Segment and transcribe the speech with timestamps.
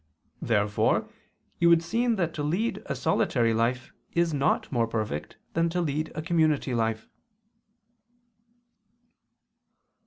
[0.41, 1.07] Therefore
[1.59, 5.79] it would seem that to lead a solitary life is not more perfect than to
[5.79, 7.07] lead a community life.